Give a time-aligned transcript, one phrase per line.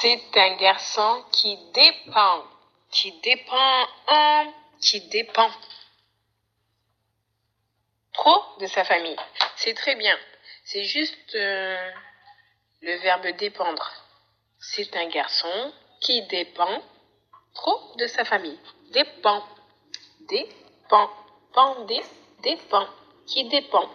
[0.00, 2.44] C'est un garçon qui dépend,
[2.92, 3.86] qui dépend,
[4.80, 5.50] qui dépend
[8.12, 9.16] trop de sa famille.
[9.56, 10.16] C'est très bien.
[10.62, 11.90] C'est juste euh,
[12.80, 13.90] le verbe dépendre.
[14.60, 16.80] C'est un garçon qui dépend
[17.54, 18.58] trop de sa famille.
[18.92, 19.42] Dépend.
[20.28, 21.10] Dépend.
[21.52, 22.00] Pendé.
[22.44, 22.86] Dépend.
[23.26, 23.90] Qui dépend.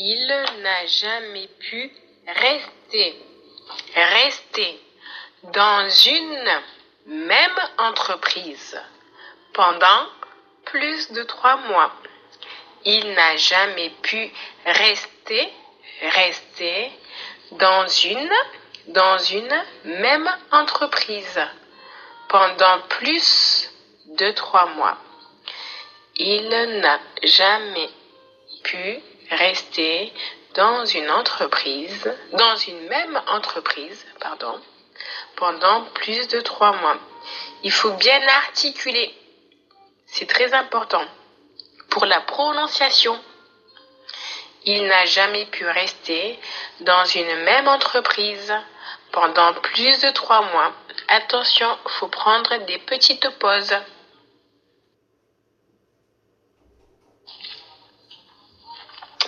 [0.00, 0.28] Il
[0.62, 1.90] n'a jamais pu
[2.28, 3.16] rester.
[3.96, 4.80] Rester
[5.42, 6.62] dans une
[7.06, 8.80] même entreprise
[9.52, 10.06] pendant
[10.66, 11.92] plus de trois mois.
[12.84, 14.30] Il n'a jamais pu
[14.66, 15.52] rester,
[16.00, 16.92] rester
[17.52, 18.32] dans une,
[18.86, 21.40] dans une même entreprise
[22.28, 23.68] pendant plus
[24.06, 24.96] de trois mois.
[26.14, 26.48] Il
[26.80, 27.90] n'a jamais
[28.62, 30.12] pu rester
[30.54, 34.60] dans une entreprise, dans une même entreprise, pardon,
[35.36, 36.98] pendant plus de trois mois.
[37.62, 39.14] Il faut bien articuler
[40.10, 41.04] c'est très important.
[41.90, 43.18] Pour la prononciation,
[44.64, 46.38] il n'a jamais pu rester
[46.80, 48.52] dans une même entreprise
[49.12, 50.72] pendant plus de trois mois.
[51.08, 53.76] Attention, faut prendre des petites pauses.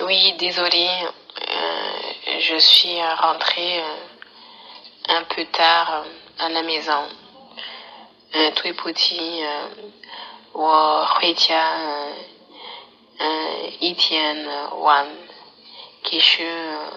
[0.00, 0.90] Oui, désolée,
[1.50, 3.96] euh, je suis rentrée euh,
[5.08, 7.02] un peu tard euh, à la maison.
[8.32, 9.42] Tout est petit,
[13.82, 15.08] Etienne Wan,
[16.04, 16.90] Kishu euh,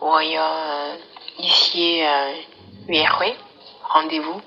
[0.00, 0.96] Waya
[1.38, 2.02] ici
[2.88, 3.36] Yehwe,
[3.88, 4.42] rendez-vous.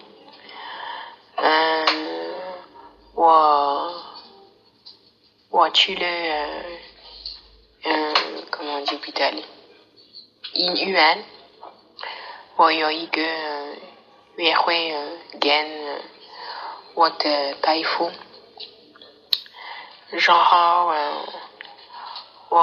[7.88, 8.14] Euh,
[8.50, 9.46] comment on dit, Italie,
[10.56, 11.24] inhumaine.
[12.58, 13.22] Bon, il y a eu que,
[14.40, 16.00] il y a eu gain,
[16.96, 17.08] ou
[17.62, 18.10] taïfou.
[20.14, 20.94] Genre,
[22.50, 22.58] ou,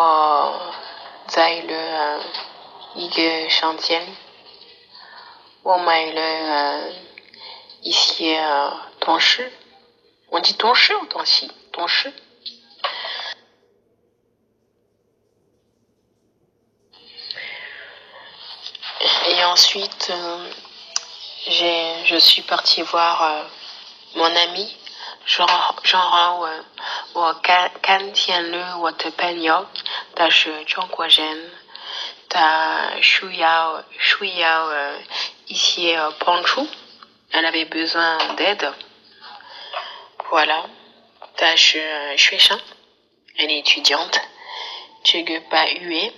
[1.69, 2.21] le,
[2.97, 4.01] il chantier.
[5.65, 6.93] Ou, maille le,
[7.85, 8.35] ici,
[8.99, 9.19] ton
[10.33, 11.49] On dit ton ou ton si?
[11.71, 11.87] Ton
[19.43, 23.43] Et ensuite, euh, je suis partie voir euh,
[24.15, 24.77] mon ami,
[25.27, 25.49] Jean,
[25.83, 26.45] Jean où,
[27.17, 29.67] où, euh, quand, quand tient le Waterpanyok,
[30.15, 31.39] ta Chongquagen,
[32.29, 33.83] ta Shuyao,
[34.71, 34.99] euh,
[35.49, 36.69] ici Panchou.
[37.33, 38.73] Elle avait besoin d'aide.
[40.31, 40.67] Voilà.
[41.37, 41.81] Ta je
[43.39, 44.21] elle est étudiante.
[45.03, 46.13] Chegpa Hue,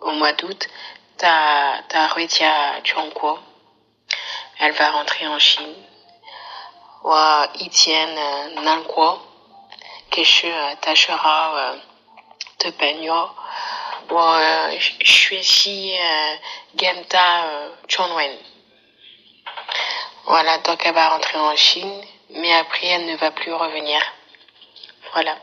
[0.00, 0.66] au mois d'août,
[4.58, 5.74] elle va rentrer en Chine.
[7.02, 9.18] Wa Itienne euh, Nanguo,
[10.10, 11.74] Keshu euh, Tachera
[12.60, 13.28] de euh, Penyo,
[14.10, 15.94] Wa Shueshi
[16.76, 18.36] Genta Chonwen.
[20.24, 24.00] Voilà, donc elle va rentrer en Chine, mais après elle ne va plus revenir.
[25.12, 25.36] Voilà.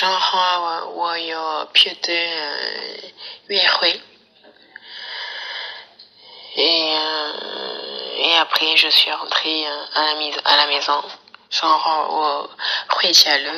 [0.00, 2.12] 然后我有别的
[3.48, 4.00] 约会。
[6.56, 11.02] Et, euh, et après, je suis rentrée euh, à la, mise, à la maison.
[11.50, 12.48] Genre, au
[13.12, 13.52] le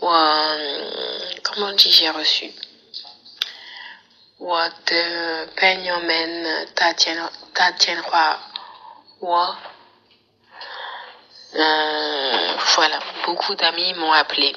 [0.00, 0.08] ou
[1.42, 2.52] comment dis j'ai reçu
[4.38, 7.16] 我的朋友们打电
[7.54, 8.40] 打电话，
[9.20, 9.56] 我，
[11.54, 14.56] 嗯，voilà, beaucoup d'amis m'ont appelé.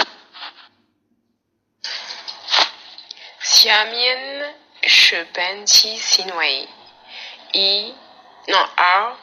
[3.63, 4.55] 下面
[4.87, 6.67] 是本期新闻。
[7.51, 7.93] 一，
[8.47, 9.15] 那二，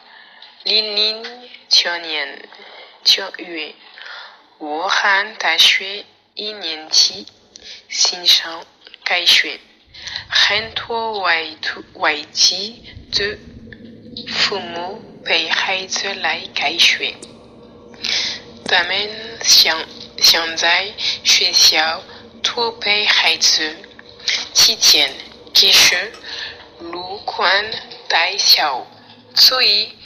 [0.63, 2.49] 零零九年
[3.03, 3.75] 九月，
[4.59, 6.05] 武汉大学
[6.35, 7.27] 一年级
[7.89, 8.65] 新生
[9.05, 9.59] 开学，
[10.31, 13.37] 很多外土外籍的
[14.29, 17.13] 父母陪孩子来开学，
[18.67, 19.11] 他们
[19.43, 19.85] 想
[20.19, 20.93] 现在
[21.25, 22.05] 学校
[22.41, 23.75] 托陪孩子
[24.53, 25.15] 七天，
[25.55, 26.13] 其实
[26.79, 27.71] 如宽
[28.09, 28.85] 带 kisho,
[29.35, 29.99] lokoane, taisiao,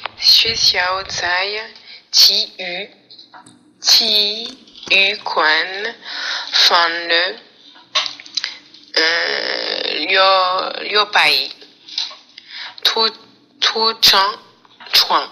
[14.93, 15.31] 床、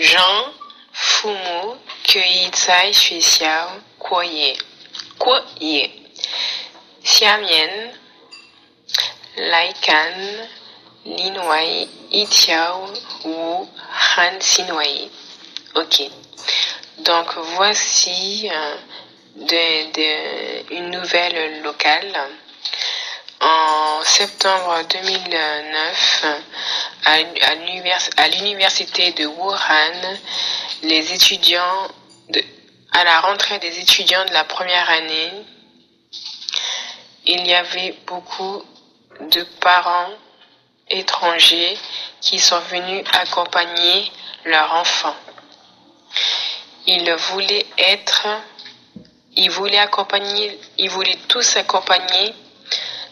[0.00, 0.52] 江、
[0.92, 1.78] 父母
[2.13, 4.57] 可以在学校过夜。
[5.17, 5.89] 过夜。
[7.03, 7.93] 下面
[9.35, 10.13] 来看
[11.03, 11.63] 另外
[12.09, 12.89] 一条
[13.23, 15.09] 武汉新闻。
[15.73, 16.11] OK.
[17.03, 18.49] Donc voici
[19.35, 22.13] de, de, une nouvelle locale.
[23.41, 26.25] En septembre 2009,
[27.05, 30.17] à l'université de Wuhan,
[30.83, 31.87] les étudiants,
[32.92, 35.32] à la rentrée des étudiants de la première année,
[37.26, 38.62] il y avait beaucoup
[39.32, 40.10] de parents
[40.88, 41.76] étrangers
[42.20, 44.10] qui sont venus accompagner
[44.44, 45.16] leurs enfants.
[46.86, 48.26] Ils voulaient être,
[49.36, 52.34] ils voulaient accompagner, ils voulaient tous accompagner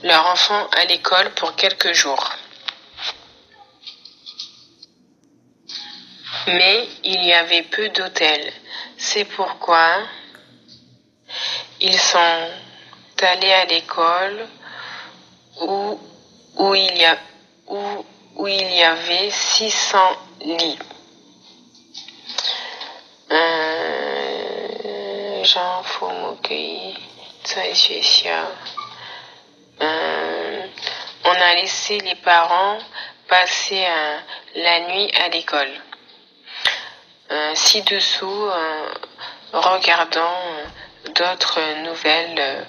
[0.02, 2.32] leur enfant à l'école pour quelques jours.
[6.48, 8.52] Mais il y avait peu d'hôtels.
[9.04, 9.98] C'est pourquoi
[11.80, 12.48] ils sont
[13.20, 14.46] allés à l'école
[15.60, 15.98] où,
[16.76, 17.18] il y a,
[17.66, 18.06] où,
[18.36, 19.98] où il y avait 600
[20.42, 20.78] lits.
[23.32, 24.64] Euh,
[25.46, 25.82] Jean
[29.80, 30.66] euh,
[31.24, 32.78] on a laissé les parents
[33.26, 34.18] passer euh,
[34.54, 35.72] la nuit à l'école.
[37.32, 38.50] Euh, ci-dessous,
[39.52, 40.36] regardons
[41.14, 42.66] d'autres nouvelles,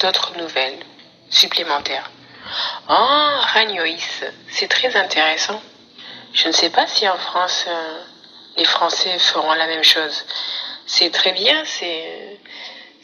[0.00, 0.78] d'autres nouvelles
[1.28, 2.10] supplémentaires.
[2.88, 5.60] Oh, Ragnoïs, c'est très intéressant.
[6.32, 7.66] Je ne sais pas si en France,
[8.56, 10.24] les Français feront la même chose.
[10.86, 12.38] C'est très bien, c'est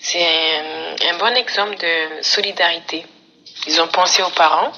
[0.03, 0.27] c'est
[1.09, 3.07] un, bon exemple de solidarité.
[3.69, 4.73] Ils ont pensé aux parents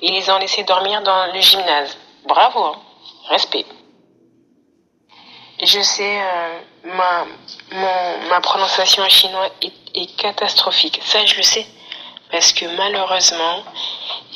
[0.00, 1.98] et ils les ont laissés dormir dans le gymnase.
[2.24, 2.80] Bravo, hein.
[3.28, 3.66] respect.
[5.62, 7.24] Je sais, euh, ma,
[8.28, 11.00] ma prononciation en chinois est, catastrophique.
[11.04, 11.66] Ça, je le sais.
[12.32, 13.62] Parce que malheureusement,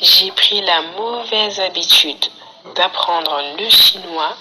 [0.01, 2.25] j'ai pris la mauvaise habitude
[2.75, 4.37] d'apprendre le chinois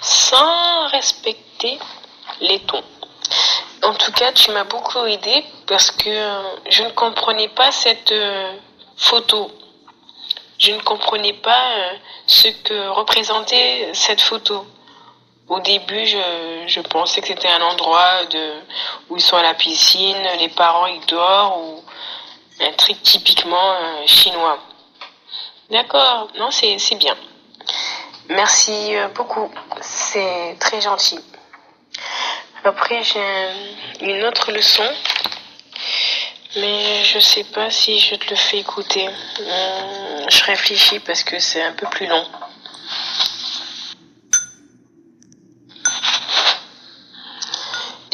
[0.00, 1.80] sans respecter
[2.40, 2.84] les tons.
[3.82, 8.52] En tout cas, tu m'as beaucoup aidé parce que je ne comprenais pas cette euh,
[8.96, 9.50] photo.
[10.58, 11.92] Je ne comprenais pas euh,
[12.26, 14.64] ce que représentait cette photo.
[15.50, 18.52] Au début, je, pensais que c'était un endroit de,
[19.08, 21.84] où ils sont à la piscine, les parents ils dorment, ou
[22.60, 24.60] un truc typiquement euh, chinois.
[25.68, 27.16] D'accord, non, c'est bien.
[28.28, 29.50] Merci beaucoup,
[29.80, 31.18] c'est très gentil.
[32.62, 33.48] Après, j'ai
[34.02, 34.88] une autre leçon,
[36.54, 39.08] mais je sais pas si je te le fais écouter.
[39.08, 42.24] Hum, je réfléchis parce que c'est un peu plus long.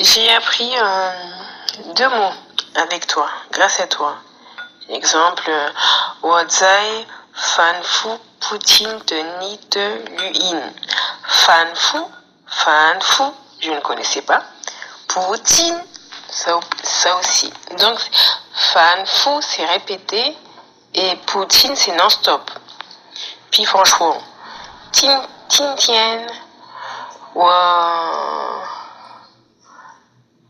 [0.07, 1.11] J'ai appris euh,
[1.97, 2.33] deux mots
[2.77, 4.15] avec toi, grâce à toi.
[4.89, 5.51] Exemple,
[6.23, 8.09] Wazai Fan Fu
[8.39, 10.63] Poutine te Ni Te Luin.
[11.25, 11.99] Fan Fu,
[12.47, 13.25] Fan Fu,
[13.59, 14.45] je ne connaissais pas.
[15.09, 15.83] Poutine,
[16.29, 17.53] ça, ça aussi.
[17.77, 17.99] Donc,
[18.55, 20.37] fan fou, c'est répété.
[20.95, 22.49] Et Poutine, c'est non-stop.
[23.51, 24.17] Puis franchement,
[24.93, 26.27] Tin Tian,
[27.35, 28.63] wa,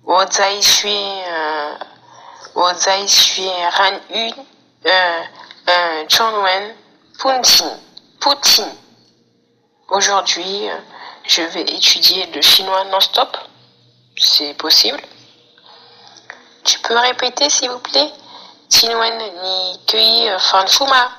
[0.07, 1.23] wa zai shui,
[2.55, 4.31] wa zai shui ran yu,
[4.87, 5.23] euh,
[5.69, 6.75] euh, Chongwen,
[7.19, 7.81] Poutine,
[8.21, 8.73] Poutine.
[9.89, 10.69] Aujourd'hui,
[11.25, 13.37] je vais étudier le chinois non-stop.
[14.17, 15.01] C'est possible.
[16.65, 18.13] Tu peux répéter, s'il vous plaît?
[19.43, 21.11] Ni kui fanfuma.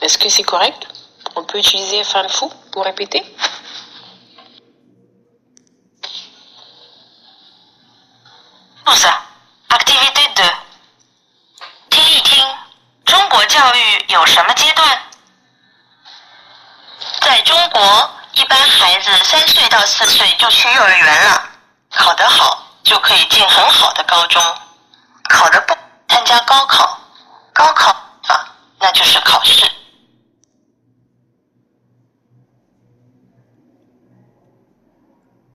[0.00, 0.86] Est-ce que c'est correct?
[1.34, 3.24] On peut utiliser fanfu pour répéter?
[14.10, 14.98] 有什么阶段？
[17.20, 21.42] 在中国，一般孩子三岁到四岁就去幼儿园了，
[21.92, 24.42] 考得好就可以进很好的高中，
[25.28, 25.76] 考得不
[26.08, 26.98] 参加高考，
[27.54, 27.90] 高考
[28.26, 28.48] 啊
[28.80, 29.70] 那就是考试